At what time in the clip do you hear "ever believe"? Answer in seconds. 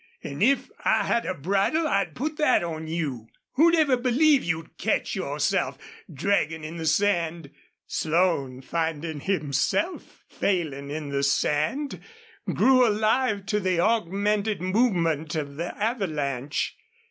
3.75-4.43